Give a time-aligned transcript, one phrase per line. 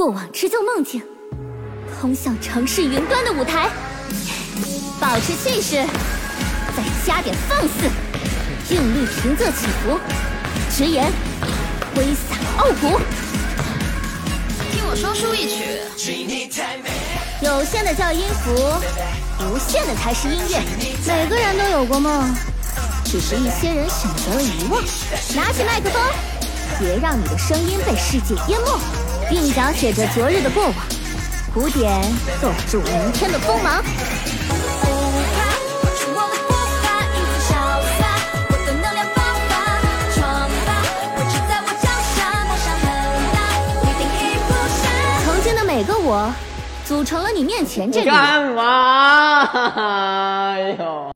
[0.00, 1.02] 过往织就梦境，
[2.00, 3.68] 通向城市云端的舞台。
[4.98, 5.84] 保持气势，
[6.74, 7.84] 再加点放肆，
[8.70, 10.00] 韵律平仄起伏，
[10.74, 11.12] 直言
[11.94, 12.98] 挥洒傲骨。
[14.72, 15.82] 听我说书一曲。
[17.42, 18.54] 有限的叫音符，
[19.52, 20.62] 无限的才是音乐。
[21.06, 22.34] 每个人都有过梦，
[23.04, 24.82] 只是一些人选择了遗忘。
[25.36, 26.02] 拿起麦克风，
[26.78, 28.80] 别让你的声音被世界淹没。
[29.30, 30.74] 鬓角写着昨日的过往，
[31.54, 32.02] 鼓点
[32.42, 33.80] 构筑明天的锋芒。
[45.24, 46.32] 曾经的每个我，
[46.84, 48.10] 组成了你面前这个。
[48.10, 49.44] 干嘛？
[50.56, 51.06] 哎呦！